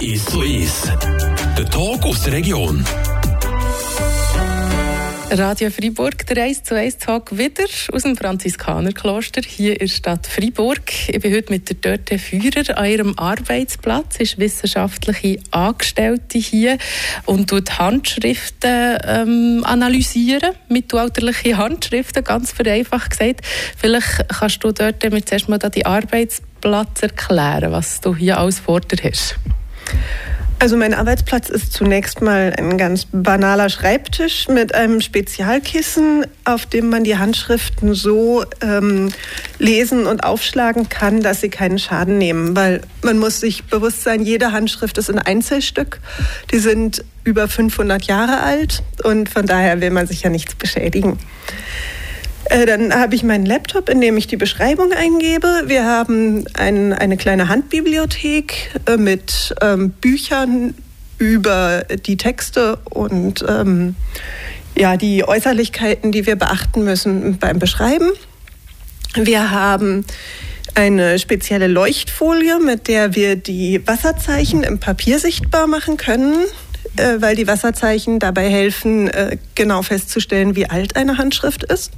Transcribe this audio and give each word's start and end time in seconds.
Ist 0.00 0.30
so 0.30 0.42
ist. 0.42 0.92
Der 1.58 1.64
Talk 1.68 2.04
aus 2.04 2.22
der 2.22 2.34
Region. 2.34 2.84
Radio 5.30 5.68
Freiburg, 5.70 6.26
der 6.26 6.44
1 6.44 6.62
zu 6.62 6.74
1 6.74 6.98
Tag 6.98 7.36
wieder 7.36 7.64
aus 7.92 8.04
dem 8.04 8.16
Franziskanerkloster 8.16 9.42
hier 9.42 9.72
in 9.72 9.80
der 9.80 9.88
Stadt 9.88 10.26
Freiburg. 10.26 10.80
Ich 11.08 11.20
bin 11.20 11.34
heute 11.34 11.52
mit 11.52 11.68
der 11.68 11.76
Dörte 11.76 12.18
Führer 12.18 12.78
an 12.78 12.86
ihrem 12.86 13.18
Arbeitsplatz, 13.18 14.16
ist 14.20 14.38
wissenschaftliche 14.38 15.40
Angestellte 15.50 16.38
hier 16.38 16.78
und 17.26 17.50
tut 17.50 17.78
Handschriften 17.78 18.98
ähm, 19.04 19.62
analysieren, 19.64 20.54
mittelalterliche 20.68 21.58
Handschriften, 21.58 22.24
ganz 22.24 22.52
vereinfacht 22.52 23.10
gesagt. 23.10 23.42
Vielleicht 23.76 24.28
kannst 24.28 24.64
du 24.64 24.72
dort 24.72 25.02
mir 25.10 25.24
zuerst 25.24 25.48
mal 25.48 25.58
die 25.58 25.84
Arbeitsplatz 26.58 27.02
erklären, 27.02 27.72
was 27.72 28.00
du 28.00 28.14
hier 28.14 28.38
alles 28.38 28.58
vor 28.58 28.80
dir 28.80 28.98
hast. 29.02 29.36
Also 30.60 30.76
mein 30.76 30.92
Arbeitsplatz 30.92 31.50
ist 31.50 31.72
zunächst 31.72 32.20
mal 32.20 32.52
ein 32.58 32.76
ganz 32.78 33.06
banaler 33.12 33.68
Schreibtisch 33.68 34.48
mit 34.48 34.74
einem 34.74 35.00
Spezialkissen, 35.00 36.26
auf 36.44 36.66
dem 36.66 36.88
man 36.90 37.04
die 37.04 37.16
Handschriften 37.16 37.94
so 37.94 38.44
ähm, 38.60 39.10
lesen 39.60 40.06
und 40.06 40.24
aufschlagen 40.24 40.88
kann, 40.88 41.22
dass 41.22 41.42
sie 41.42 41.48
keinen 41.48 41.78
Schaden 41.78 42.18
nehmen. 42.18 42.56
Weil 42.56 42.80
man 43.02 43.20
muss 43.20 43.38
sich 43.38 43.64
bewusst 43.64 44.02
sein, 44.02 44.24
jede 44.24 44.50
Handschrift 44.50 44.98
ist 44.98 45.10
ein 45.10 45.20
Einzelstück. 45.20 46.00
Die 46.50 46.58
sind 46.58 47.04
über 47.22 47.46
500 47.46 48.02
Jahre 48.04 48.40
alt 48.40 48.82
und 49.04 49.28
von 49.28 49.46
daher 49.46 49.80
will 49.80 49.90
man 49.90 50.08
sich 50.08 50.22
ja 50.22 50.30
nichts 50.30 50.56
beschädigen. 50.56 51.20
Äh, 52.48 52.66
dann 52.66 52.94
habe 52.94 53.14
ich 53.14 53.22
meinen 53.22 53.46
Laptop, 53.46 53.88
in 53.88 54.00
dem 54.00 54.16
ich 54.16 54.26
die 54.26 54.36
Beschreibung 54.36 54.92
eingebe. 54.92 55.64
Wir 55.66 55.84
haben 55.84 56.44
ein, 56.54 56.92
eine 56.92 57.16
kleine 57.16 57.48
Handbibliothek 57.48 58.80
äh, 58.86 58.96
mit 58.96 59.54
ähm, 59.60 59.90
Büchern 59.90 60.74
über 61.18 61.84
die 62.06 62.16
Texte 62.16 62.78
und 62.84 63.44
ähm, 63.46 63.96
ja, 64.76 64.96
die 64.96 65.24
Äußerlichkeiten, 65.24 66.12
die 66.12 66.26
wir 66.26 66.36
beachten 66.36 66.84
müssen 66.84 67.38
beim 67.38 67.58
Beschreiben. 67.58 68.10
Wir 69.14 69.50
haben 69.50 70.06
eine 70.74 71.18
spezielle 71.18 71.66
Leuchtfolie, 71.66 72.60
mit 72.60 72.88
der 72.88 73.14
wir 73.14 73.36
die 73.36 73.86
Wasserzeichen 73.86 74.62
im 74.62 74.78
Papier 74.78 75.18
sichtbar 75.18 75.66
machen 75.66 75.96
können, 75.96 76.44
äh, 76.96 77.16
weil 77.18 77.34
die 77.34 77.46
Wasserzeichen 77.46 78.20
dabei 78.20 78.48
helfen, 78.48 79.08
äh, 79.08 79.38
genau 79.54 79.82
festzustellen, 79.82 80.56
wie 80.56 80.66
alt 80.66 80.96
eine 80.96 81.18
Handschrift 81.18 81.64
ist. 81.64 81.92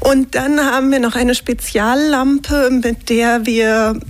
Und 0.00 0.34
dann 0.34 0.58
haben 0.60 0.90
wir 0.90 0.98
noch 0.98 1.14
eine 1.14 1.34
Speziallampe, 1.34 2.70
mit 2.70 3.08
der 3.10 3.46
wir, 3.46 4.00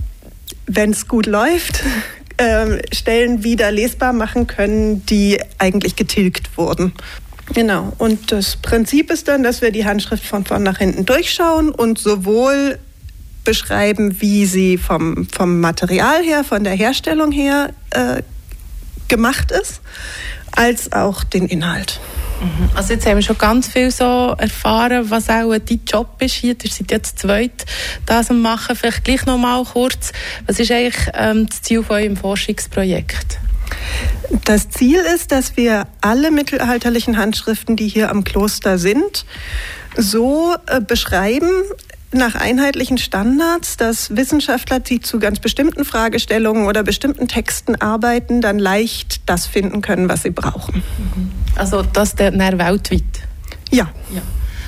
wenn 0.65 0.91
es 0.91 1.07
gut 1.07 1.25
läuft, 1.25 1.83
äh, 2.37 2.79
Stellen 2.93 3.43
wieder 3.43 3.71
lesbar 3.71 4.13
machen 4.13 4.47
können, 4.47 5.05
die 5.05 5.39
eigentlich 5.57 5.95
getilgt 5.95 6.57
wurden. 6.57 6.93
Genau. 7.53 7.91
Und 7.97 8.31
das 8.31 8.55
Prinzip 8.55 9.11
ist 9.11 9.27
dann, 9.27 9.43
dass 9.43 9.61
wir 9.61 9.71
die 9.71 9.85
Handschrift 9.85 10.25
von 10.25 10.45
vorn 10.45 10.63
nach 10.63 10.77
hinten 10.77 11.05
durchschauen 11.05 11.69
und 11.69 11.99
sowohl 11.99 12.79
beschreiben, 13.43 14.21
wie 14.21 14.45
sie 14.45 14.77
vom, 14.77 15.27
vom 15.27 15.59
Material 15.59 16.23
her, 16.23 16.43
von 16.43 16.63
der 16.63 16.73
Herstellung 16.73 17.31
her 17.31 17.73
äh, 17.89 18.21
gemacht 19.07 19.51
ist, 19.51 19.81
als 20.51 20.93
auch 20.93 21.23
den 21.23 21.47
Inhalt. 21.47 21.99
Mhm. 22.41 22.69
Also 22.73 22.93
jetzt 22.93 23.05
haben 23.05 23.17
wir 23.17 23.21
schon 23.21 23.37
ganz 23.37 23.67
viel 23.67 23.91
so 23.91 24.33
erfahren, 24.37 25.09
was 25.09 25.29
auch 25.29 25.55
dein 25.57 25.81
Job 25.87 26.15
ist 26.19 26.33
hier. 26.33 26.55
Ihr 26.61 26.69
seid 26.69 26.91
jetzt 26.91 27.19
zweit 27.19 27.65
das 28.05 28.31
am 28.31 28.41
machen. 28.41 28.75
Vielleicht 28.75 29.03
gleich 29.03 29.25
noch 29.25 29.37
mal 29.37 29.63
kurz, 29.63 30.11
was 30.47 30.59
ist 30.59 30.71
eigentlich 30.71 31.07
ähm, 31.13 31.47
das 31.47 31.61
Ziel 31.61 31.83
von 31.83 31.97
eurem 31.97 32.17
Forschungsprojekt? 32.17 33.39
Das 34.45 34.69
Ziel 34.69 34.99
ist, 34.99 35.31
dass 35.31 35.55
wir 35.55 35.87
alle 36.01 36.31
mittelalterlichen 36.31 37.17
Handschriften, 37.17 37.75
die 37.75 37.87
hier 37.87 38.09
am 38.09 38.23
Kloster 38.23 38.77
sind, 38.77 39.25
so 39.95 40.55
äh, 40.65 40.81
beschreiben, 40.81 41.49
nach 42.13 42.35
einheitlichen 42.35 42.97
Standards, 42.97 43.77
dass 43.77 44.15
Wissenschaftler, 44.15 44.79
die 44.79 44.99
zu 44.99 45.19
ganz 45.19 45.39
bestimmten 45.39 45.85
Fragestellungen 45.85 46.67
oder 46.67 46.83
bestimmten 46.83 47.27
Texten 47.27 47.75
arbeiten, 47.75 48.41
dann 48.41 48.59
leicht 48.59 49.21
das 49.27 49.47
finden 49.47 49.81
können, 49.81 50.09
was 50.09 50.23
sie 50.23 50.31
brauchen. 50.31 50.83
Also 51.55 51.81
das 51.81 52.15
der 52.15 52.33
weltweit? 52.33 53.03
Ja. 53.71 53.89
ja. 54.13 54.21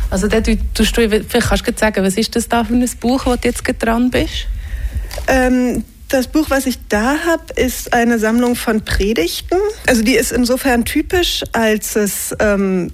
Also 0.10 0.28
du, 0.28 0.42
du, 0.42 0.56
du, 0.56 0.86
vielleicht 0.86 1.48
kannst 1.50 1.68
du 1.68 1.74
sagen, 1.76 2.04
was 2.04 2.16
ist 2.16 2.36
das 2.36 2.48
da 2.48 2.64
für 2.64 2.74
ein 2.74 2.90
Buch, 3.00 3.26
wo 3.26 3.36
du 3.36 3.40
jetzt 3.44 3.64
dran 3.80 4.10
bist? 4.10 4.48
Ähm, 5.28 5.84
das 6.10 6.28
Buch, 6.28 6.50
was 6.50 6.68
ich 6.68 6.78
da 6.90 7.16
habe, 7.26 7.54
ist 7.56 7.92
eine 7.92 8.20
Sammlung 8.20 8.56
von 8.56 8.82
Predigten. 8.82 9.58
Also 9.88 10.04
die 10.04 10.16
ist 10.16 10.32
insofern 10.32 10.86
typisch, 10.86 11.44
als 11.52 11.96
es 11.96 12.36
ähm, 12.40 12.92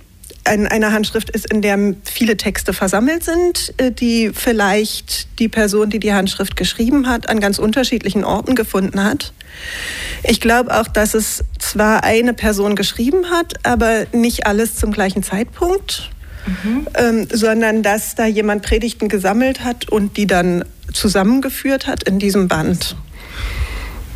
eine 0.49 0.91
Handschrift 0.91 1.29
ist, 1.29 1.51
in 1.51 1.61
der 1.61 1.77
viele 2.03 2.35
Texte 2.35 2.73
versammelt 2.73 3.23
sind, 3.23 3.73
äh, 3.77 3.91
die 3.91 4.31
vielleicht 4.33 5.39
die 5.39 5.47
Person, 5.47 5.89
die 5.89 5.99
die 5.99 6.13
Handschrift 6.13 6.55
geschrieben 6.55 7.07
hat, 7.07 7.29
an 7.29 7.39
ganz 7.39 7.59
unterschiedlichen 7.59 8.23
Orten 8.23 8.55
gefunden 8.55 9.03
hat. 9.03 9.33
Ich 10.23 10.41
glaube 10.41 10.77
auch, 10.77 10.87
dass 10.87 11.13
es 11.13 11.43
zwar 11.59 12.03
eine 12.03 12.33
Person 12.33 12.75
geschrieben 12.75 13.29
hat, 13.29 13.65
aber 13.65 14.07
nicht 14.11 14.47
alles 14.47 14.75
zum 14.75 14.91
gleichen 14.91 15.23
Zeitpunkt, 15.23 16.09
mhm. 16.45 16.87
ähm, 16.95 17.27
sondern 17.31 17.83
dass 17.83 18.15
da 18.15 18.25
jemand 18.25 18.63
Predigten 18.63 19.09
gesammelt 19.09 19.63
hat 19.63 19.89
und 19.89 20.17
die 20.17 20.27
dann 20.27 20.65
zusammengeführt 20.93 21.87
hat 21.87 22.03
in 22.03 22.19
diesem 22.19 22.47
Band. 22.47 22.95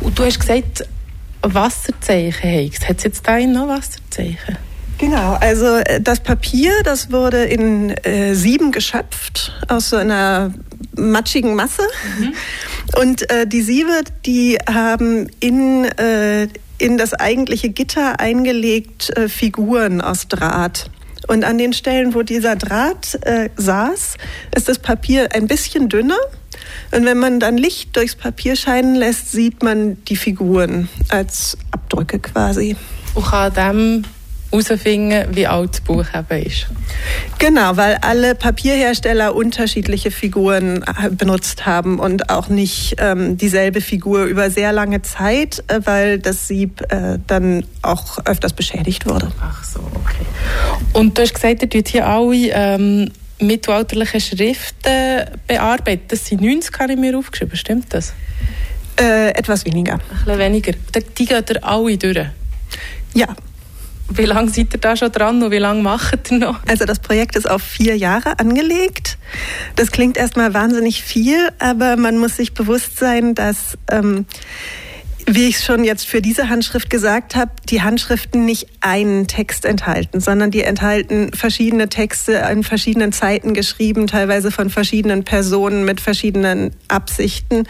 Und 0.00 0.18
du 0.18 0.24
hast 0.24 0.40
gesagt, 0.40 0.84
Wasserzeichen. 1.42 2.70
Hat 2.88 2.98
es 2.98 3.04
jetzt 3.04 3.26
da 3.26 3.38
noch 3.38 3.68
Wasserzeichen? 3.68 4.56
Genau, 5.04 5.34
also 5.34 5.76
äh, 5.76 6.00
das 6.00 6.20
Papier, 6.20 6.72
das 6.82 7.12
wurde 7.12 7.44
in 7.44 7.90
äh, 7.90 8.34
Sieben 8.34 8.72
geschöpft 8.72 9.52
aus 9.68 9.90
so 9.90 9.96
einer 9.96 10.54
matschigen 10.96 11.54
Masse. 11.54 11.82
Mhm. 12.18 12.32
Und 12.98 13.30
äh, 13.30 13.46
die 13.46 13.60
Siebe, 13.60 14.00
die 14.24 14.56
haben 14.66 15.28
in, 15.40 15.84
äh, 15.84 16.48
in 16.78 16.96
das 16.96 17.12
eigentliche 17.12 17.68
Gitter 17.68 18.18
eingelegt 18.18 19.14
äh, 19.14 19.28
Figuren 19.28 20.00
aus 20.00 20.26
Draht. 20.28 20.90
Und 21.28 21.44
an 21.44 21.58
den 21.58 21.74
Stellen, 21.74 22.14
wo 22.14 22.22
dieser 22.22 22.56
Draht 22.56 23.18
äh, 23.26 23.50
saß, 23.56 24.16
ist 24.56 24.68
das 24.68 24.78
Papier 24.78 25.28
ein 25.34 25.46
bisschen 25.46 25.90
dünner. 25.90 26.18
Und 26.92 27.04
wenn 27.04 27.18
man 27.18 27.40
dann 27.40 27.58
Licht 27.58 27.94
durchs 27.94 28.14
Papier 28.14 28.56
scheinen 28.56 28.94
lässt, 28.94 29.32
sieht 29.32 29.62
man 29.62 30.02
die 30.04 30.16
Figuren 30.16 30.88
als 31.10 31.58
Abdrücke 31.72 32.20
quasi. 32.20 32.76
Und 33.14 33.32
an 33.32 33.52
dem 33.54 34.04
herausfinden, 34.62 35.34
wie 35.34 35.46
alt 35.46 35.70
das 35.72 35.80
Buch 35.80 36.04
eben 36.14 36.46
ist. 36.46 36.66
Genau, 37.38 37.76
weil 37.76 37.98
alle 38.00 38.34
Papierhersteller 38.34 39.34
unterschiedliche 39.34 40.10
Figuren 40.10 40.82
äh, 40.82 41.10
benutzt 41.10 41.66
haben 41.66 41.98
und 41.98 42.30
auch 42.30 42.48
nicht 42.48 42.96
ähm, 42.98 43.36
dieselbe 43.36 43.80
Figur 43.80 44.24
über 44.24 44.50
sehr 44.50 44.72
lange 44.72 45.02
Zeit, 45.02 45.62
äh, 45.68 45.80
weil 45.84 46.18
das 46.18 46.48
Sieb 46.48 46.80
äh, 46.90 47.18
dann 47.26 47.64
auch 47.82 48.24
öfters 48.24 48.52
beschädigt 48.52 49.06
wurde. 49.06 49.30
Ach 49.40 49.64
so, 49.64 49.80
okay. 49.80 50.24
Und 50.92 51.18
du 51.18 51.22
hast 51.22 51.34
gesagt, 51.34 51.62
ihr 51.62 51.70
tut 51.70 51.88
hier 51.88 52.06
alle 52.06 52.34
ähm, 52.52 53.10
mittelalterliche 53.40 54.20
Schriften 54.20 55.24
bearbeitet. 55.46 56.12
Das 56.12 56.26
sind 56.26 56.40
90, 56.40 56.78
habe 56.78 56.92
ich 56.92 56.98
mir 56.98 57.18
aufgeschrieben. 57.18 57.56
Stimmt 57.56 57.92
das? 57.92 58.14
Äh, 59.00 59.30
etwas 59.30 59.64
weniger. 59.64 59.94
Ein 59.94 60.24
bisschen 60.24 60.38
weniger. 60.38 60.72
Die 61.18 61.24
geht 61.24 61.50
ihr 61.50 61.64
alle 61.64 61.98
durch? 61.98 62.26
Ja, 63.14 63.28
wie 64.10 64.24
lange 64.24 64.50
seid 64.50 64.72
ihr 64.74 64.80
da 64.80 64.96
schon 64.96 65.10
dran 65.10 65.42
und 65.42 65.50
wie 65.50 65.58
lange 65.58 65.82
macht 65.82 66.30
ihr 66.30 66.38
noch? 66.38 66.60
Also 66.68 66.84
das 66.84 66.98
Projekt 67.00 67.36
ist 67.36 67.48
auf 67.48 67.62
vier 67.62 67.96
Jahre 67.96 68.38
angelegt. 68.38 69.18
Das 69.76 69.90
klingt 69.90 70.16
erstmal 70.16 70.54
wahnsinnig 70.54 71.02
viel, 71.02 71.48
aber 71.58 71.96
man 71.96 72.18
muss 72.18 72.36
sich 72.36 72.54
bewusst 72.54 72.98
sein, 72.98 73.34
dass 73.34 73.78
ähm, 73.90 74.26
wie 75.26 75.48
ich 75.48 75.56
es 75.56 75.64
schon 75.64 75.84
jetzt 75.84 76.06
für 76.06 76.20
diese 76.20 76.48
Handschrift 76.48 76.90
gesagt 76.90 77.34
habe, 77.34 77.52
die 77.68 77.82
Handschriften 77.82 78.44
nicht 78.44 78.66
einen 78.80 79.26
Text 79.26 79.64
enthalten, 79.64 80.20
sondern 80.20 80.50
die 80.50 80.62
enthalten 80.62 81.32
verschiedene 81.32 81.88
Texte 81.88 82.44
in 82.50 82.62
verschiedenen 82.62 83.12
Zeiten 83.12 83.54
geschrieben, 83.54 84.06
teilweise 84.06 84.50
von 84.50 84.70
verschiedenen 84.70 85.24
Personen 85.24 85.84
mit 85.84 86.00
verschiedenen 86.00 86.72
Absichten. 86.88 87.66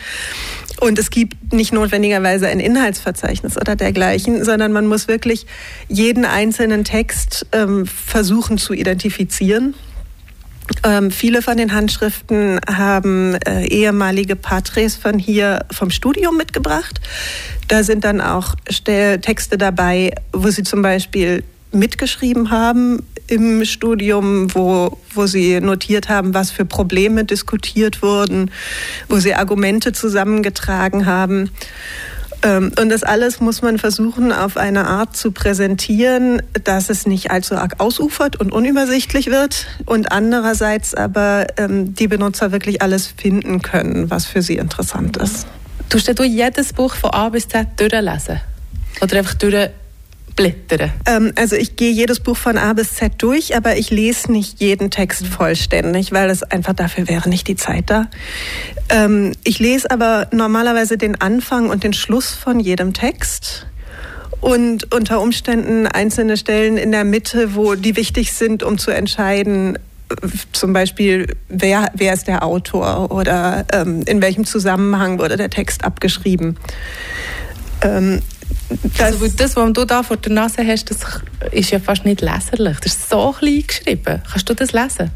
Und 0.85 0.99
es 0.99 1.09
gibt 1.09 1.55
nicht 1.55 1.73
notwendigerweise 1.73 2.47
ein 2.47 2.61
Inhaltsverzeichnis 2.61 3.57
oder 3.57 3.75
dergleichen, 3.75 4.45
sondern 4.45 4.71
man 4.71 4.87
muss 4.87 5.09
wirklich 5.09 5.47
jeden 5.89 6.27
einzelnen 6.27 6.85
Text 6.85 7.47
ähm, 7.53 7.87
versuchen 7.87 8.59
zu 8.59 8.75
identifizieren 8.75 9.75
ähm, 10.83 11.11
viele 11.11 11.43
von 11.43 11.57
den 11.57 11.75
Handschriften 11.75 12.59
haben 12.67 13.35
äh, 13.47 13.67
ehemalige 13.67 14.37
Patres 14.37 14.97
von 14.97 15.19
hier 15.19 15.67
vom 15.71 15.91
Studium 15.91 16.37
mitgebracht. 16.37 17.01
Da 17.69 17.83
sind 17.83 18.05
dann 18.05 18.21
auch 18.21 18.55
Texte 18.85 19.59
dabei, 19.59 20.15
wo 20.33 20.49
sie 20.49 20.63
zum 20.63 20.81
Beispiel 20.83 21.45
mitgeschrieben 21.75 22.50
haben 22.50 23.05
im 23.26 23.65
Studium, 23.65 24.55
wo, 24.55 24.99
wo 25.12 25.26
sie 25.26 25.61
notiert 25.61 26.09
haben, 26.09 26.35
was 26.35 26.50
für 26.50 26.65
Probleme 26.65 27.25
diskutiert 27.25 28.03
wurden, 28.03 28.50
wo 29.09 29.19
sie 29.19 29.35
Argumente 29.35 29.93
zusammengetragen 29.93 31.06
haben. 31.06 31.50
Ähm, 32.43 32.73
und 32.79 32.91
das 32.91 33.03
alles 33.03 33.41
muss 33.41 33.62
man 33.62 33.79
versuchen, 33.79 34.31
auf 34.31 34.56
eine 34.56 34.87
Art 34.87 35.17
zu 35.17 35.32
präsentieren, 35.32 36.43
dass 36.65 36.91
es 36.91 37.06
nicht 37.06 37.31
allzu 37.31 37.56
arg 37.56 37.81
ausufert 37.81 38.37
und 38.37 38.53
unübersichtlich 38.53 39.31
wird 39.31 39.67
und 39.87 40.12
andererseits 40.12 40.94
aber 40.94 41.47
ähm, 41.56 41.94
die 41.94 42.09
Benutzer 42.09 42.53
wirklich 42.53 42.82
alles 42.82 43.06
finden 43.06 43.62
können, 43.62 44.11
was 44.11 44.26
für 44.26 44.43
sie 44.43 44.56
interessant 44.56 45.17
ist. 45.17 45.47
Tust 45.88 46.19
du 46.19 46.25
jedes 46.25 46.73
Buch 46.73 46.94
von 46.94 47.11
A 47.11 47.31
bis 47.31 47.49
Z 47.49 47.69
durchlesen? 47.76 48.41
Oder 49.00 49.19
einfach 49.19 49.35
durch 49.35 49.71
blättern? 50.37 50.93
Ähm, 51.07 51.33
also 51.37 51.57
ich 51.57 51.77
gehe 51.77 51.91
jedes 51.91 52.21
Buch 52.21 52.37
von 52.37 52.59
A 52.59 52.73
bis 52.73 52.95
Z 52.95 53.15
durch, 53.19 53.57
aber 53.57 53.77
ich 53.77 53.91
lese 53.91 54.31
nicht 54.33 54.61
jeden 54.61 54.91
Text 54.91 55.27
vollständig, 55.27 56.13
weil 56.13 56.31
es 56.31 56.43
einfach 56.43 56.75
dafür 56.75 57.09
wäre 57.09 57.29
nicht 57.29 57.49
die 57.49 57.57
Zeit 57.57 57.85
da. 57.89 58.09
Ähm, 58.89 59.33
ich 59.45 59.59
lese 59.59 59.91
aber 59.91 60.29
normalerweise 60.33 60.99
den 60.99 61.21
Anfang 61.21 61.71
und 61.71 61.85
den 61.85 61.93
Schluss 61.93 62.35
von 62.35 62.61
jedem 62.61 62.93
Text 62.93 63.67
und 64.41 64.93
unter 64.95 65.21
Umständen 65.21 65.87
einzelne 65.87 66.37
Stellen 66.37 66.77
in 66.77 66.93
der 66.93 67.05
Mitte, 67.05 67.55
wo 67.55 67.75
die 67.75 67.97
wichtig 67.97 68.33
sind, 68.33 68.63
um 68.63 68.77
zu 68.77 68.91
entscheiden, 68.91 69.79
zum 70.53 70.73
Beispiel, 70.73 71.35
wer, 71.49 71.91
wer 71.95 72.13
ist 72.13 72.29
der 72.29 72.45
Autor 72.45 73.11
oder 73.11 73.65
ähm, 73.73 74.03
in 74.07 74.21
welchem 74.21 74.45
Zusammenhang 74.45 75.19
wurde 75.19 75.37
der 75.37 75.51
Text 75.51 75.85
abgeschrieben. 75.85 76.59
Ähm, 77.81 78.21
das, 78.99 79.00
also, 79.00 79.29
das, 79.29 79.56
was 79.56 79.73
du 79.73 79.85
da 79.85 80.02
vor 80.02 80.17
der 80.17 80.32
Nase 80.32 80.67
hast, 80.67 80.91
das 80.91 80.99
ist 81.52 81.70
ja 81.70 81.79
fast 81.79 82.05
nicht 82.05 82.20
leserlich. 82.20 82.79
Das 82.81 82.94
ist 82.94 83.08
so 83.11 83.35
klein 83.38 83.64
geschrieben. 83.67 84.23
Kannst 84.31 84.49
du 84.49 84.55
das 84.55 84.73
lesen? 84.73 85.11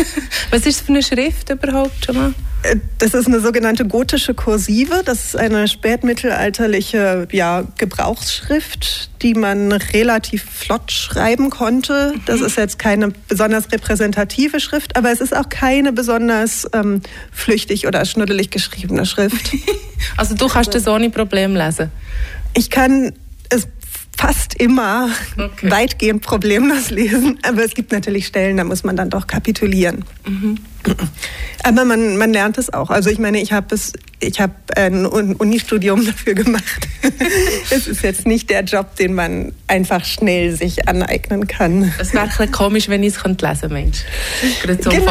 was 0.50 0.66
ist 0.66 0.80
das 0.80 0.86
für 0.86 0.92
eine 0.92 1.02
Schrift 1.02 1.50
überhaupt 1.50 2.04
schon 2.04 2.16
mal? 2.16 2.34
Äh, 2.62 2.76
das 2.98 3.14
ist 3.14 3.26
eine 3.26 3.40
sogenannte 3.40 3.86
gotische 3.86 4.34
Kursive. 4.34 5.02
Das 5.04 5.24
ist 5.24 5.36
eine 5.36 5.68
spätmittelalterliche 5.68 7.26
ja, 7.32 7.64
Gebrauchsschrift, 7.78 9.10
die 9.22 9.34
man 9.34 9.72
relativ 9.72 10.44
flott 10.44 10.92
schreiben 10.92 11.50
konnte. 11.50 12.14
Das 12.26 12.40
mhm. 12.40 12.46
ist 12.46 12.56
jetzt 12.56 12.78
keine 12.78 13.08
besonders 13.28 13.70
repräsentative 13.72 14.60
Schrift, 14.60 14.96
aber 14.96 15.10
es 15.10 15.20
ist 15.20 15.36
auch 15.36 15.48
keine 15.48 15.92
besonders 15.92 16.68
ähm, 16.72 17.02
flüchtig 17.32 17.86
oder 17.86 18.04
schnuddelig 18.04 18.50
geschriebene 18.50 19.06
Schrift. 19.06 19.52
also 20.16 20.34
du 20.34 20.46
kannst 20.48 20.74
das 20.74 20.86
ohne 20.86 21.10
Problem 21.10 21.56
lesen? 21.56 21.90
Ich 22.54 22.70
kann 22.70 23.12
es 23.48 23.68
fast 24.16 24.54
immer 24.60 25.10
okay. 25.36 25.70
weitgehend 25.70 26.22
problemlos 26.22 26.90
lesen, 26.90 27.38
aber 27.42 27.64
es 27.64 27.74
gibt 27.74 27.92
natürlich 27.92 28.26
Stellen, 28.26 28.56
da 28.56 28.64
muss 28.64 28.84
man 28.84 28.96
dann 28.96 29.10
doch 29.10 29.26
kapitulieren. 29.26 30.04
Mhm. 30.26 30.58
Aber 31.64 31.84
man, 31.84 32.16
man 32.16 32.32
lernt 32.32 32.58
es 32.58 32.72
auch. 32.72 32.90
Also 32.90 33.08
ich 33.10 33.18
meine, 33.18 33.40
ich 33.40 33.52
habe 33.52 33.74
es, 33.74 33.92
ich 34.20 34.40
habe 34.40 34.54
ein 34.76 35.06
Unistudium 35.06 36.04
dafür 36.04 36.34
gemacht. 36.34 36.88
es 37.70 37.86
ist 37.86 38.02
jetzt 38.02 38.26
nicht 38.26 38.50
der 38.50 38.64
Job, 38.64 38.96
den 38.96 39.14
man 39.14 39.52
einfach 39.66 40.04
schnell 40.04 40.56
sich 40.56 40.88
aneignen 40.88 41.46
kann. 41.46 41.92
Es 41.98 42.12
wäre 42.12 42.28
ein 42.28 42.50
komisch, 42.50 42.88
wenn 42.88 43.02
ich 43.02 43.14
es 43.14 43.22
lesen 43.22 43.36
könnte, 43.36 43.68
Mensch. 43.68 44.04
Gerade 44.62 44.80
zum 44.80 44.92
genau. 44.92 45.04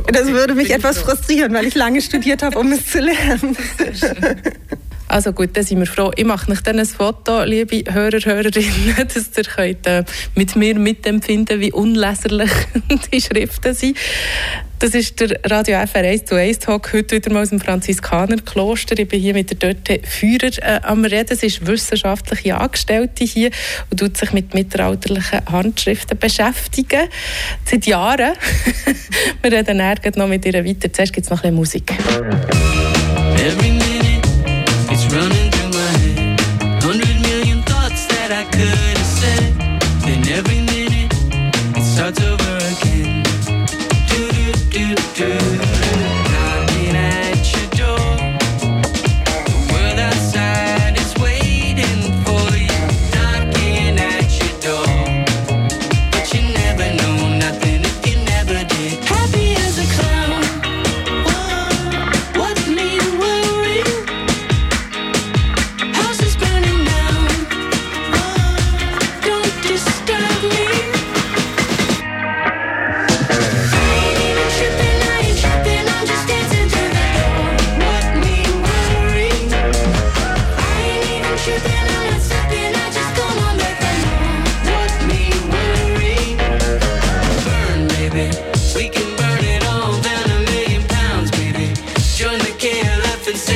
Okay. 0.00 0.12
Das 0.12 0.28
würde 0.28 0.54
mich 0.54 0.70
etwas 0.70 0.98
frustrieren, 0.98 1.52
weil 1.54 1.66
ich 1.66 1.74
lange 1.74 2.00
studiert 2.00 2.42
habe, 2.42 2.58
um 2.58 2.72
es 2.72 2.86
zu 2.86 3.00
lernen. 3.00 3.56
Also 5.08 5.32
gut, 5.32 5.56
dann 5.56 5.64
sind 5.64 5.78
wir 5.78 5.86
froh. 5.86 6.10
Ich 6.16 6.24
mache 6.24 6.50
euch 6.50 6.60
dann 6.62 6.80
ein 6.80 6.86
Foto, 6.86 7.44
liebe 7.44 7.84
Hörer, 7.92 8.18
Hörerinnen, 8.24 8.96
dass 9.14 9.30
ihr 9.36 9.44
könnt, 9.44 9.86
äh, 9.86 10.04
mit 10.34 10.56
mir 10.56 10.74
mitempfinden 10.78 11.60
wie 11.60 11.72
unleserlich 11.72 12.50
die 13.12 13.20
Schriften 13.20 13.74
sind. 13.74 13.96
Das 14.78 14.94
ist 14.94 15.18
der 15.20 15.40
Radio 15.50 15.78
FR 15.86 16.02
1 16.02 16.26
zu 16.26 16.34
1 16.34 16.58
Talk, 16.58 16.92
heute 16.92 17.16
wieder 17.16 17.32
mal 17.32 17.40
aus 17.42 17.48
dem 17.48 17.60
Franziskanerkloster. 17.60 18.98
Ich 18.98 19.08
bin 19.08 19.20
hier 19.20 19.32
mit 19.32 19.48
der 19.48 19.56
Dörte 19.56 20.00
Führer 20.04 20.50
äh, 20.60 20.80
am 20.82 21.02
Reden. 21.04 21.28
Es 21.30 21.42
ist 21.42 21.66
wissenschaftliche 21.66 22.58
Angestellte 22.58 23.24
hier 23.24 23.50
und 23.90 24.00
tut 24.00 24.18
sich 24.18 24.32
mit 24.32 24.52
mittelalterlichen 24.52 25.46
Handschriften 25.46 26.18
beschäftigen. 26.18 27.08
Seit 27.64 27.86
Jahren. 27.86 28.32
wir 29.42 29.52
reden 29.52 29.78
noch 30.16 30.28
mit 30.28 30.44
ihr 30.44 30.62
weiter. 30.62 30.92
Zuerst 30.92 31.12
gibt 31.14 31.24
es 31.24 31.30
noch 31.30 31.42
ein 31.42 31.56
bisschen 31.56 31.84
Musik. 31.86 31.94
Running 35.04 35.50
through 35.50 35.70
my 35.70 35.92
head. 36.02 36.40
Hundred 36.82 37.20
million 37.28 37.60
thoughts 37.62 38.06
that 38.06 38.30
I 38.32 38.44
could 38.44 38.96
have 38.96 39.06
said. 39.20 39.66
Every 40.38 40.65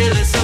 feel 0.00 0.16
it's 0.16 0.39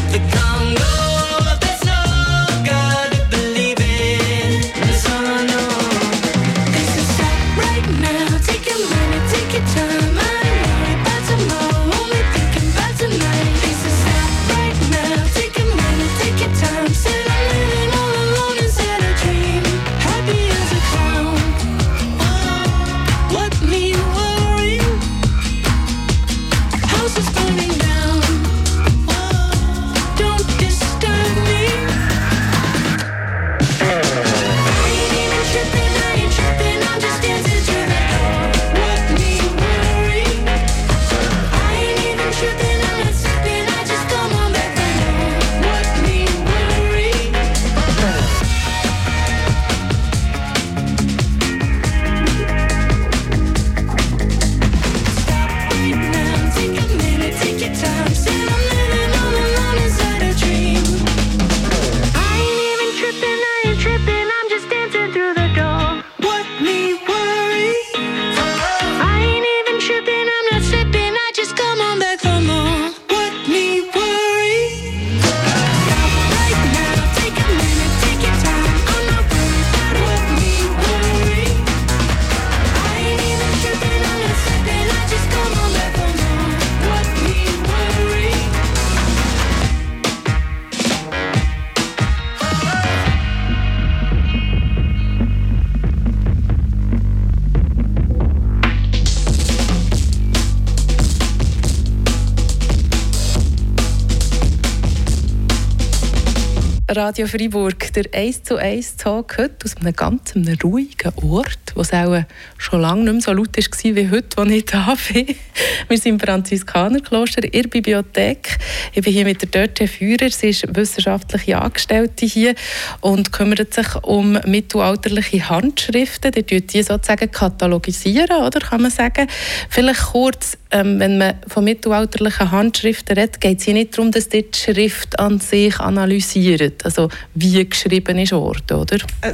Radio 106.97 107.27
Freiburg, 107.27 107.93
der 107.93 108.07
1 108.11 108.45
zu 108.45 108.57
1 108.57 108.97
Talk 108.97 109.37
heute 109.37 109.67
aus 109.67 109.77
einem 109.77 109.95
ganz 109.95 110.33
ruhigen 110.65 111.13
Ort, 111.17 111.59
wo 111.75 111.83
es 111.83 111.93
auch 111.93 112.23
schon 112.57 112.81
lange 112.81 113.03
nicht 113.03 113.13
mehr 113.13 113.21
so 113.21 113.33
laut 113.35 113.55
war 113.55 113.97
wie 113.97 114.11
heute, 114.11 114.39
als 114.39 114.51
ich 114.51 114.65
da 114.65 114.97
bin. 115.13 115.27
Wir 115.89 115.99
sind 115.99 116.15
im 116.15 116.21
Franziskanerkloster 116.21 117.45
in 117.45 117.51
der 117.51 117.69
Bibliothek. 117.69 118.57
Ich 118.95 119.03
bin 119.03 119.13
hier 119.13 119.27
mit 119.27 119.43
der 119.43 119.49
Dörte 119.51 119.87
Führer. 119.89 120.31
Sie 120.31 120.49
ist 120.49 120.75
wissenschaftliche 120.75 121.61
Angestellte 121.61 122.25
hier 122.25 122.55
und 123.03 123.31
kümmert 123.31 123.75
sich 123.75 123.95
um 124.03 124.39
mittelalterliche 124.47 125.51
Handschriften. 125.51 126.33
Die 126.33 126.45
tut 126.45 126.73
die 126.73 126.83
sozusagen 126.83 127.31
katalogisieren, 127.31 128.43
oder 128.43 128.61
kann 128.61 128.81
man 128.81 128.91
sagen. 128.91 129.29
Vielleicht 129.69 130.01
kurz, 130.01 130.57
ähm, 130.71 130.99
wenn 130.99 131.19
man 131.19 131.35
von 131.47 131.65
mittelalterlichen 131.65 132.51
Handschriften 132.51 133.17
redet, 133.17 133.41
geht 133.41 133.59
es 133.59 133.65
hier 133.65 133.75
nicht 133.75 133.97
darum, 133.97 134.11
dass 134.11 134.29
die 134.29 134.47
Schrift 134.55 135.19
an 135.19 135.39
sich 135.41 135.79
analysiert 135.79 136.85
also 136.85 137.09
wie 137.35 137.69
geschrieben 137.69 138.19
ist 138.19 138.33
worden, 138.33 138.79
oder? 138.79 138.97
Äh, 139.21 139.33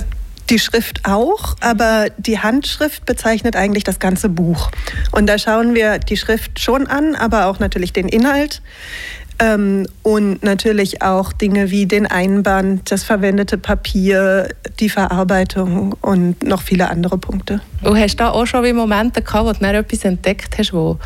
die 0.50 0.58
Schrift 0.58 1.00
auch, 1.04 1.56
aber 1.60 2.08
die 2.18 2.38
Handschrift 2.38 3.06
bezeichnet 3.06 3.56
eigentlich 3.56 3.84
das 3.84 3.98
ganze 3.98 4.28
Buch. 4.28 4.70
Und 5.10 5.26
da 5.26 5.38
schauen 5.38 5.74
wir 5.74 5.98
die 5.98 6.16
Schrift 6.16 6.60
schon 6.60 6.86
an, 6.88 7.14
aber 7.14 7.46
auch 7.46 7.58
natürlich 7.58 7.92
den 7.92 8.08
Inhalt. 8.08 8.60
Ähm, 9.42 9.86
und 10.02 10.44
natürlich 10.44 11.02
auch 11.02 11.32
Dinge 11.32 11.72
wie 11.72 11.86
den 11.86 12.06
Einband, 12.06 12.92
das 12.92 13.02
verwendete 13.02 13.58
Papier, 13.58 14.48
die 14.78 14.88
Verarbeitung 14.88 15.94
und 16.00 16.44
noch 16.44 16.62
viele 16.62 16.88
andere 16.88 17.18
Punkte. 17.18 17.60
Und 17.82 17.98
hast 17.98 18.14
du 18.14 18.18
da 18.18 18.30
auch 18.30 18.46
schon 18.46 18.76
Momente 18.76 19.20
gehabt, 19.20 19.46
wo 19.46 19.52
du 19.52 19.76
etwas 19.76 20.04
entdeckt 20.04 20.58
hast, 20.58 20.72
wo, 20.72 20.98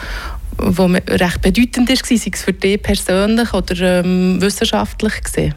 wo 0.58 0.84
recht 0.84 1.40
bedeutend 1.40 1.88
ist, 1.88 2.04
sei 2.04 2.20
es 2.30 2.42
für 2.42 2.52
dich 2.52 2.82
persönlich 2.82 3.54
oder 3.54 4.04
ähm, 4.04 4.36
wissenschaftlich 4.40 5.22
gesehen? 5.22 5.54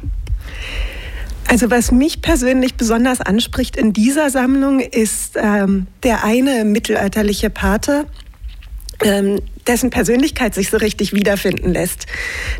Also 1.49 1.69
was 1.71 1.91
mich 1.91 2.21
persönlich 2.21 2.75
besonders 2.75 3.19
anspricht 3.19 3.75
in 3.75 3.91
dieser 3.91 4.29
Sammlung 4.29 4.79
ist 4.79 5.35
ähm, 5.35 5.87
der 6.03 6.23
eine 6.23 6.63
mittelalterliche 6.63 7.49
Pater, 7.49 8.05
dessen 9.67 9.89
Persönlichkeit 9.89 10.53
sich 10.53 10.69
so 10.69 10.77
richtig 10.77 11.13
wiederfinden 11.13 11.71
lässt. 11.71 12.05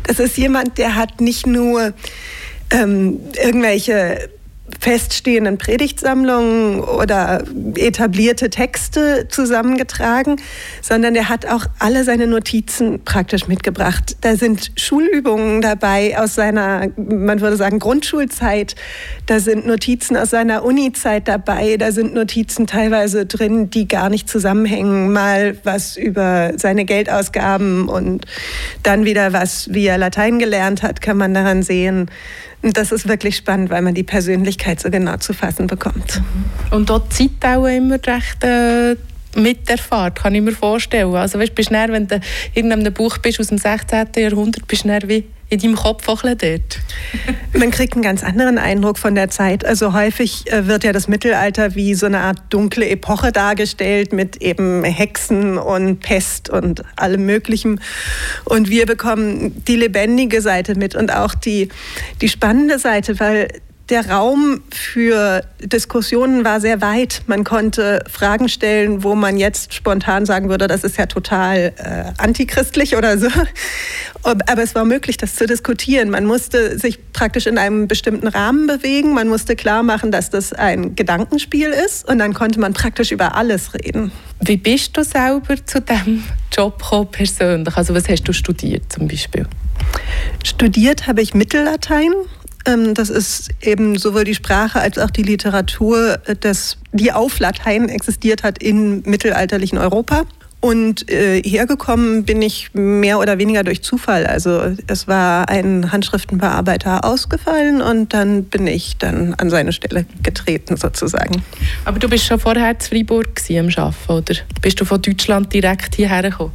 Das 0.04 0.18
ist 0.18 0.38
jemand, 0.38 0.78
der 0.78 0.94
hat 0.94 1.20
nicht 1.20 1.46
nur 1.46 1.92
ähm, 2.70 3.20
irgendwelche 3.42 4.30
feststehenden 4.80 5.58
Predigtsammlungen 5.58 6.80
oder 6.80 7.44
etablierte 7.76 8.48
Texte 8.48 9.28
zusammengetragen, 9.28 10.40
sondern 10.80 11.14
er 11.14 11.28
hat 11.28 11.46
auch 11.46 11.66
alle 11.78 12.04
seine 12.04 12.26
Notizen 12.26 13.04
praktisch 13.04 13.46
mitgebracht. 13.46 14.16
Da 14.22 14.36
sind 14.36 14.72
Schulübungen 14.76 15.60
dabei 15.60 16.18
aus 16.18 16.34
seiner, 16.34 16.88
man 16.96 17.40
würde 17.40 17.56
sagen, 17.56 17.78
Grundschulzeit. 17.78 18.74
Da 19.26 19.38
sind 19.38 19.66
Notizen 19.66 20.16
aus 20.16 20.30
seiner 20.30 20.64
Uni-Zeit 20.64 21.28
dabei. 21.28 21.76
Da 21.76 21.92
sind 21.92 22.14
Notizen 22.14 22.66
teilweise 22.66 23.26
drin, 23.26 23.68
die 23.68 23.86
gar 23.86 24.08
nicht 24.08 24.30
zusammenhängen. 24.30 25.12
Mal 25.12 25.58
was 25.62 25.98
über 25.98 26.52
seine 26.56 26.86
Geldausgaben 26.86 27.88
und 27.88 28.24
dann 28.82 29.04
wieder 29.04 29.34
was, 29.34 29.68
wie 29.72 29.86
er 29.86 29.98
Latein 29.98 30.38
gelernt 30.38 30.82
hat, 30.82 31.02
kann 31.02 31.18
man 31.18 31.34
daran 31.34 31.62
sehen. 31.62 32.10
Das 32.62 32.92
ist 32.92 33.08
wirklich 33.08 33.36
spannend, 33.36 33.70
weil 33.70 33.82
man 33.82 33.94
die 33.94 34.02
Persönlichkeit 34.02 34.80
so 34.80 34.90
genau 34.90 35.16
zu 35.16 35.32
fassen 35.32 35.66
bekommt. 35.66 36.20
Und 36.70 36.90
dort 36.90 37.12
Zeit 37.12 37.30
auch 37.42 37.66
immer 37.66 37.94
recht 37.94 38.44
äh, 38.44 38.96
mit 39.34 39.68
der 39.68 39.78
Fahrt, 39.78 40.20
kann 40.20 40.34
ich 40.34 40.42
mir 40.42 40.52
vorstellen. 40.52 41.14
Also 41.14 41.38
weißt, 41.38 41.54
bist 41.54 41.70
näher, 41.70 41.88
wenn 41.90 42.06
du 42.06 42.20
in 42.54 42.70
einem 42.70 42.92
Buch 42.92 43.18
bist 43.18 43.40
aus 43.40 43.48
dem 43.48 43.58
16. 43.58 44.08
Jahrhundert, 44.16 44.66
bist 44.66 44.84
du 44.84 45.08
wie 45.08 45.24
in 45.50 45.58
deinem 45.58 45.74
Kopf 45.74 46.08
auch 46.08 46.22
dort. 46.22 46.38
Man 47.52 47.70
kriegt 47.70 47.94
einen 47.94 48.02
ganz 48.02 48.22
anderen 48.22 48.56
Eindruck 48.56 48.98
von 48.98 49.14
der 49.14 49.30
Zeit. 49.30 49.64
Also 49.64 49.92
häufig 49.92 50.50
äh, 50.50 50.66
wird 50.66 50.84
ja 50.84 50.92
das 50.92 51.08
Mittelalter 51.08 51.74
wie 51.74 51.94
so 51.94 52.06
eine 52.06 52.20
Art 52.20 52.38
dunkle 52.50 52.88
Epoche 52.88 53.32
dargestellt 53.32 54.12
mit 54.12 54.36
eben 54.36 54.84
Hexen 54.84 55.58
und 55.58 56.00
Pest 56.00 56.48
und 56.48 56.82
allem 56.96 57.26
Möglichen. 57.26 57.80
Und 58.44 58.70
wir 58.70 58.86
bekommen 58.86 59.62
die 59.66 59.76
lebendige 59.76 60.40
Seite 60.40 60.76
mit 60.76 60.94
und 60.94 61.12
auch 61.12 61.34
die, 61.34 61.68
die 62.20 62.28
spannende 62.28 62.78
Seite, 62.78 63.18
weil 63.18 63.48
der 63.90 64.08
Raum 64.08 64.62
für 64.70 65.42
Diskussionen 65.60 66.44
war 66.44 66.60
sehr 66.60 66.80
weit. 66.80 67.22
Man 67.26 67.44
konnte 67.44 68.04
Fragen 68.08 68.48
stellen, 68.48 69.02
wo 69.02 69.14
man 69.14 69.36
jetzt 69.36 69.74
spontan 69.74 70.26
sagen 70.26 70.48
würde, 70.48 70.68
das 70.68 70.84
ist 70.84 70.96
ja 70.96 71.06
total 71.06 71.72
äh, 71.76 72.12
antichristlich 72.18 72.96
oder 72.96 73.18
so. 73.18 73.28
Aber 74.22 74.62
es 74.62 74.74
war 74.74 74.84
möglich, 74.84 75.16
das 75.16 75.34
zu 75.34 75.46
diskutieren. 75.46 76.10
Man 76.10 76.24
musste 76.24 76.78
sich 76.78 77.12
praktisch 77.12 77.46
in 77.46 77.58
einem 77.58 77.88
bestimmten 77.88 78.28
Rahmen 78.28 78.66
bewegen. 78.66 79.12
Man 79.12 79.28
musste 79.28 79.56
klar 79.56 79.82
machen, 79.82 80.12
dass 80.12 80.30
das 80.30 80.52
ein 80.52 80.94
Gedankenspiel 80.94 81.70
ist. 81.70 82.08
Und 82.08 82.18
dann 82.18 82.32
konnte 82.32 82.60
man 82.60 82.72
praktisch 82.72 83.10
über 83.12 83.34
alles 83.34 83.74
reden. 83.74 84.12
Wie 84.40 84.56
bist 84.56 84.96
du 84.96 85.04
selber 85.04 85.56
zu 85.64 85.80
diesem 85.80 86.22
Job 86.52 86.78
gekommen, 86.78 87.08
persönlich? 87.10 87.76
Also 87.76 87.94
was 87.94 88.08
hast 88.08 88.24
du 88.24 88.32
studiert 88.32 88.92
zum 88.92 89.08
Beispiel? 89.08 89.46
Studiert 90.44 91.06
habe 91.06 91.22
ich 91.22 91.34
Mittellatein 91.34 92.12
das 92.64 93.10
ist 93.10 93.48
eben 93.62 93.96
sowohl 93.96 94.24
die 94.24 94.34
Sprache 94.34 94.80
als 94.80 94.98
auch 94.98 95.10
die 95.10 95.22
Literatur, 95.22 96.18
äh, 96.26 96.36
das, 96.38 96.76
die 96.92 97.12
auf 97.12 97.38
Latein 97.38 97.88
existiert 97.88 98.42
hat 98.42 98.62
in 98.62 99.02
mittelalterlichen 99.02 99.78
Europa. 99.78 100.24
Und 100.60 101.10
äh, 101.10 101.42
hergekommen 101.42 102.24
bin 102.24 102.42
ich 102.42 102.74
mehr 102.74 103.18
oder 103.18 103.38
weniger 103.38 103.64
durch 103.64 103.82
Zufall. 103.82 104.26
Also 104.26 104.76
es 104.86 105.08
war 105.08 105.48
ein 105.48 105.90
Handschriftenbearbeiter 105.90 107.04
ausgefallen 107.04 107.80
und 107.80 108.12
dann 108.12 108.44
bin 108.44 108.66
ich 108.66 108.98
dann 108.98 109.34
an 109.34 109.48
seine 109.48 109.72
Stelle 109.72 110.04
getreten 110.22 110.76
sozusagen. 110.76 111.42
Aber 111.86 111.98
du 111.98 112.10
bist 112.10 112.26
schon 112.26 112.38
vorher 112.38 112.78
zu 112.78 112.90
Freiburg 112.90 113.40
am 113.50 113.68
Arbeiten, 113.68 114.12
oder? 114.12 114.34
Bist 114.60 114.80
du 114.80 114.84
von 114.84 115.00
Deutschland 115.00 115.52
direkt 115.52 115.94
hierher 115.94 116.22
gekommen? 116.22 116.52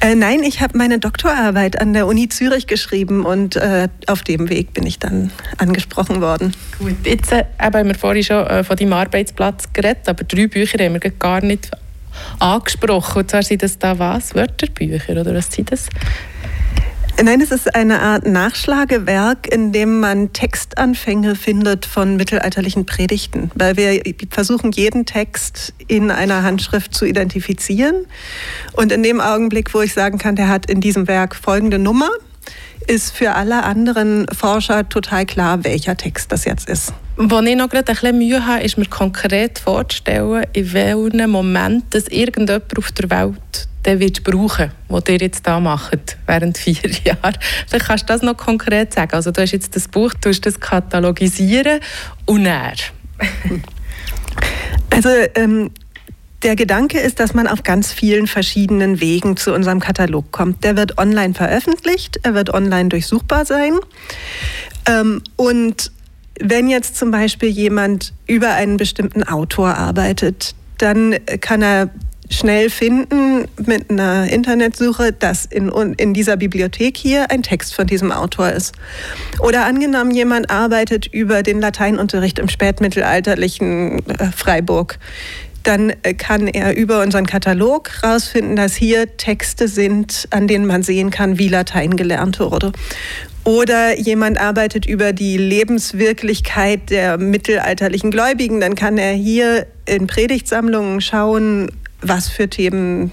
Äh, 0.00 0.14
nein, 0.14 0.42
ich 0.42 0.60
habe 0.60 0.76
meine 0.76 0.98
Doktorarbeit 0.98 1.80
an 1.80 1.94
der 1.94 2.06
Uni 2.06 2.28
Zürich 2.28 2.66
geschrieben 2.66 3.24
und 3.24 3.56
äh, 3.56 3.88
auf 4.06 4.22
dem 4.22 4.48
Weg 4.50 4.74
bin 4.74 4.86
ich 4.86 4.98
dann 4.98 5.30
angesprochen 5.58 6.20
worden. 6.20 6.52
Gut, 6.78 6.96
jetzt 7.04 7.32
äh, 7.32 7.44
haben 7.58 7.88
wir 7.88 7.94
vorhin 7.94 8.24
schon 8.24 8.46
äh, 8.46 8.64
von 8.64 8.76
deinem 8.76 8.92
Arbeitsplatz 8.92 9.72
geredet, 9.72 10.08
aber 10.08 10.24
drei 10.24 10.46
Bücher 10.46 10.82
haben 10.84 10.94
wir 11.02 11.10
gar 11.10 11.42
nicht 11.42 11.70
angesprochen. 12.38 13.22
Und 13.22 13.30
zwar 13.30 13.42
sind 13.42 13.62
das 13.62 13.78
da 13.78 13.98
was? 13.98 14.34
Wörterbücher 14.34 15.20
oder 15.20 15.34
was 15.34 15.52
sind 15.52 15.70
das? 15.70 15.88
Nein, 17.22 17.40
es 17.40 17.52
ist 17.52 17.74
eine 17.74 18.00
Art 18.00 18.26
Nachschlagewerk, 18.26 19.46
in 19.46 19.70
dem 19.70 20.00
man 20.00 20.32
Textanfänge 20.32 21.36
findet 21.36 21.86
von 21.86 22.16
mittelalterlichen 22.16 22.86
Predigten, 22.86 23.50
weil 23.54 23.76
wir 23.76 24.02
versuchen, 24.30 24.72
jeden 24.72 25.04
Text 25.04 25.72
in 25.86 26.10
einer 26.10 26.42
Handschrift 26.42 26.94
zu 26.94 27.04
identifizieren. 27.04 28.06
Und 28.72 28.90
in 28.90 29.02
dem 29.02 29.20
Augenblick, 29.20 29.72
wo 29.74 29.82
ich 29.82 29.92
sagen 29.92 30.18
kann, 30.18 30.36
der 30.36 30.48
hat 30.48 30.66
in 30.66 30.80
diesem 30.80 31.06
Werk 31.06 31.36
folgende 31.36 31.78
Nummer, 31.78 32.08
ist 32.88 33.16
für 33.16 33.34
alle 33.34 33.62
anderen 33.62 34.26
Forscher 34.28 34.88
total 34.88 35.26
klar, 35.26 35.64
welcher 35.64 35.96
Text 35.96 36.32
das 36.32 36.44
jetzt 36.44 36.68
ist. 36.68 36.92
Wo 37.16 37.40
ich 37.40 37.56
noch 37.56 37.68
gerade 37.68 37.88
ein 37.88 37.94
bisschen 37.94 38.18
Mühe 38.18 38.46
habe, 38.46 38.62
ist 38.62 38.78
mir 38.78 38.86
konkret 38.86 39.58
vorzustellen, 39.58 40.44
in 40.52 40.72
welchem 40.72 41.30
Moment 41.30 41.84
das 41.90 42.08
irgendjemand 42.08 42.78
auf 42.78 42.92
der 42.92 43.10
Welt 43.10 43.68
den 43.84 44.00
wird 44.00 44.22
brauchen, 44.22 44.70
was 44.88 45.04
ihr 45.08 45.18
jetzt 45.18 45.46
da 45.46 45.58
macht, 45.58 46.16
während 46.26 46.56
vier 46.56 46.88
Jahren. 47.04 47.36
Vielleicht 47.66 47.86
kannst 47.86 48.04
du 48.04 48.12
das 48.12 48.22
noch 48.22 48.36
konkret 48.36 48.92
sagen. 48.92 49.14
Also 49.14 49.30
du 49.30 49.42
hast 49.42 49.52
jetzt 49.52 49.74
das 49.74 49.88
Buch, 49.88 50.14
du 50.20 50.28
hast 50.28 50.46
das 50.46 50.60
katalogisieren 50.60 51.80
und 52.26 52.46
er. 52.46 52.74
Also 54.90 55.08
ähm, 55.34 55.70
der 56.42 56.56
Gedanke 56.56 56.98
ist, 56.98 57.20
dass 57.20 57.34
man 57.34 57.46
auf 57.46 57.62
ganz 57.62 57.92
vielen 57.92 58.26
verschiedenen 58.26 59.00
Wegen 59.00 59.36
zu 59.36 59.52
unserem 59.54 59.80
Katalog 59.80 60.32
kommt. 60.32 60.64
Der 60.64 60.76
wird 60.76 60.98
online 60.98 61.34
veröffentlicht, 61.34 62.20
er 62.22 62.34
wird 62.34 62.52
online 62.52 62.88
durchsuchbar 62.88 63.44
sein. 63.44 63.78
Ähm, 64.86 65.22
und 65.36 65.92
wenn 66.40 66.68
jetzt 66.68 66.96
zum 66.96 67.10
Beispiel 67.10 67.48
jemand 67.48 68.12
über 68.26 68.52
einen 68.54 68.76
bestimmten 68.76 69.22
Autor 69.22 69.76
arbeitet, 69.76 70.54
dann 70.78 71.16
kann 71.40 71.62
er 71.62 71.90
schnell 72.32 72.70
finden 72.70 73.46
mit 73.64 73.90
einer 73.90 74.28
Internetsuche, 74.28 75.12
dass 75.12 75.44
in, 75.44 75.68
in 75.98 76.14
dieser 76.14 76.36
Bibliothek 76.36 76.96
hier 76.96 77.30
ein 77.30 77.42
Text 77.42 77.74
von 77.74 77.86
diesem 77.86 78.10
Autor 78.10 78.50
ist. 78.50 78.74
Oder 79.38 79.66
angenommen, 79.66 80.12
jemand 80.12 80.50
arbeitet 80.50 81.06
über 81.06 81.42
den 81.42 81.60
Lateinunterricht 81.60 82.38
im 82.38 82.48
spätmittelalterlichen 82.48 84.06
äh, 84.08 84.32
Freiburg 84.34 84.98
dann 85.62 85.92
äh, 86.02 86.14
kann 86.14 86.48
er 86.48 86.76
über 86.76 87.02
unseren 87.02 87.26
Katalog 87.26 87.90
herausfinden, 88.02 88.56
dass 88.56 88.74
hier 88.74 89.16
Texte 89.16 89.68
sind, 89.68 90.26
an 90.30 90.48
denen 90.48 90.66
man 90.66 90.82
sehen 90.82 91.10
kann, 91.10 91.38
wie 91.38 91.48
Latein 91.48 91.96
gelernt 91.96 92.40
wurde. 92.40 92.72
Oder 93.44 93.98
jemand 93.98 94.38
arbeitet 94.38 94.86
über 94.86 95.12
die 95.12 95.36
Lebenswirklichkeit 95.36 96.90
der 96.90 97.18
mittelalterlichen 97.18 98.12
Gläubigen, 98.12 98.60
dann 98.60 98.76
kann 98.76 98.98
er 98.98 99.12
hier 99.12 99.66
in 99.84 100.06
Predigtsammlungen 100.06 101.00
schauen, 101.00 101.72
was 102.00 102.28
für 102.28 102.48
Themen 102.48 103.10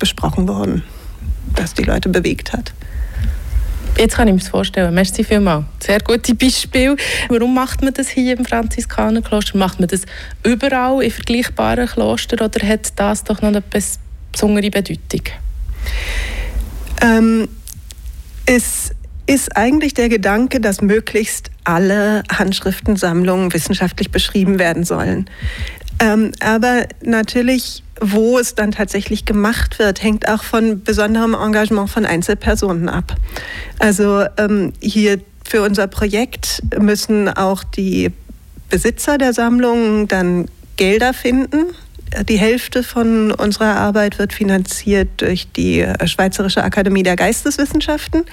besprochen 0.00 0.48
wurden, 0.48 0.82
was 1.54 1.74
die 1.74 1.84
Leute 1.84 2.08
bewegt 2.08 2.52
hat. 2.52 2.72
Jetzt 3.98 4.16
kann 4.16 4.26
ich 4.26 4.34
mir 4.34 4.40
das 4.40 4.48
vorstellen. 4.48 4.94
Merci 4.94 5.22
vielmals. 5.22 5.64
Sehr 5.80 6.00
gute 6.00 6.34
Beispiel. 6.34 6.96
Warum 7.28 7.54
macht 7.54 7.82
man 7.82 7.92
das 7.92 8.08
hier 8.08 8.36
im 8.36 8.44
Franziskanerkloster? 8.44 9.58
Macht 9.58 9.80
man 9.80 9.88
das 9.88 10.02
überall 10.44 11.02
in 11.02 11.10
vergleichbaren 11.10 11.86
Klostern 11.86 12.40
oder 12.40 12.66
hat 12.66 12.92
das 12.96 13.24
doch 13.24 13.42
noch 13.42 13.48
eine 13.50 13.62
besondere 13.62 14.70
Bedeutung? 14.70 15.22
Ähm, 17.02 17.48
es 18.46 18.92
ist 19.26 19.56
eigentlich 19.56 19.94
der 19.94 20.08
Gedanke, 20.08 20.60
dass 20.60 20.80
möglichst 20.80 21.50
alle 21.64 22.22
Handschriftensammlungen 22.32 23.52
wissenschaftlich 23.52 24.10
beschrieben 24.10 24.58
werden 24.58 24.84
sollen. 24.84 25.28
Ähm, 26.02 26.32
aber 26.40 26.86
natürlich, 27.04 27.84
wo 28.00 28.36
es 28.36 28.56
dann 28.56 28.72
tatsächlich 28.72 29.24
gemacht 29.24 29.78
wird, 29.78 30.02
hängt 30.02 30.28
auch 30.28 30.42
von 30.42 30.82
besonderem 30.82 31.34
Engagement 31.34 31.90
von 31.90 32.04
Einzelpersonen 32.04 32.88
ab. 32.88 33.14
Also 33.78 34.24
ähm, 34.36 34.72
hier 34.80 35.20
für 35.48 35.62
unser 35.62 35.86
Projekt 35.86 36.60
müssen 36.76 37.28
auch 37.28 37.62
die 37.62 38.10
Besitzer 38.68 39.16
der 39.16 39.32
Sammlungen 39.32 40.08
dann 40.08 40.48
Gelder 40.76 41.14
finden 41.14 41.66
die 42.28 42.36
Hälfte 42.36 42.82
von 42.82 43.32
unserer 43.32 43.76
Arbeit 43.76 44.18
wird 44.18 44.32
finanziert 44.32 45.08
durch 45.18 45.50
die 45.52 45.80
äh, 45.80 46.06
Schweizerische 46.06 46.62
Akademie 46.62 47.02
der 47.02 47.16
Geisteswissenschaften. 47.16 48.24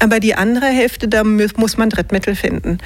Aber 0.00 0.20
die 0.20 0.34
andere 0.34 0.66
Hälfte, 0.66 1.08
da 1.08 1.24
muss 1.24 1.76
man 1.76 1.90
Drittmittel 1.90 2.34
finden. 2.34 2.78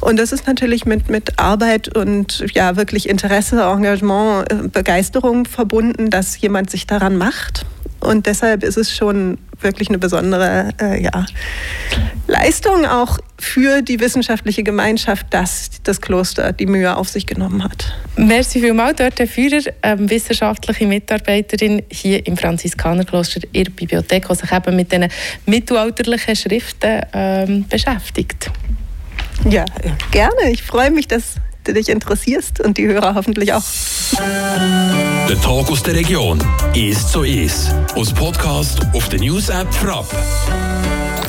Und 0.00 0.18
das 0.18 0.32
ist 0.32 0.46
natürlich 0.46 0.84
mit, 0.86 1.08
mit 1.08 1.38
Arbeit 1.38 1.96
und 1.96 2.44
ja, 2.54 2.76
wirklich 2.76 3.08
Interesse, 3.08 3.62
Engagement, 3.62 4.50
äh, 4.50 4.68
Begeisterung 4.68 5.46
verbunden, 5.46 6.10
dass 6.10 6.40
jemand 6.40 6.70
sich 6.70 6.86
daran 6.86 7.16
macht. 7.16 7.66
Und 8.00 8.26
deshalb 8.26 8.64
ist 8.64 8.76
es 8.76 8.94
schon 8.94 9.38
wirklich 9.60 9.88
eine 9.88 9.98
besondere 9.98 10.70
äh, 10.80 11.02
ja, 11.02 11.24
Leistung 12.32 12.86
auch 12.86 13.18
für 13.38 13.82
die 13.82 14.00
wissenschaftliche 14.00 14.62
Gemeinschaft, 14.62 15.26
dass 15.30 15.70
das 15.82 16.00
Kloster 16.00 16.52
die 16.52 16.66
Mühe 16.66 16.96
auf 16.96 17.08
sich 17.08 17.26
genommen 17.26 17.62
hat. 17.62 17.92
Merci 18.16 18.60
vielmals, 18.60 18.96
dort 18.96 19.18
der 19.18 19.26
Führer, 19.26 19.60
ähm, 19.82 20.08
wissenschaftliche 20.08 20.86
Mitarbeiterin 20.86 21.82
hier 21.90 22.26
im 22.26 22.36
Franziskanerkloster 22.36 23.40
in 23.52 23.64
der 23.64 23.70
Bibliothek, 23.72 24.26
die 24.28 24.34
sich 24.34 24.50
eben 24.50 24.76
mit 24.76 24.90
diesen 24.92 25.08
mittelalterlichen 25.46 26.34
Schriften 26.34 27.02
ähm, 27.12 27.66
beschäftigt. 27.68 28.50
Ja, 29.48 29.66
gerne. 30.10 30.50
Ich 30.50 30.62
freue 30.62 30.90
mich, 30.90 31.08
dass 31.08 31.34
du 31.64 31.74
dich 31.74 31.88
interessierst 31.88 32.60
und 32.60 32.78
die 32.78 32.86
Hörer 32.86 33.14
hoffentlich 33.14 33.52
auch. 33.52 33.62
Der 35.28 35.40
Tag 35.40 35.70
aus 35.70 35.82
der 35.82 35.94
Region 35.94 36.42
ist 36.74 37.10
so 37.10 37.22
ist. 37.24 37.74
Aus 37.94 38.12
Podcast 38.12 38.80
auf 38.94 39.08
der 39.08 39.20
News 39.20 39.48
App 39.48 39.72
Frapp. 39.74 40.06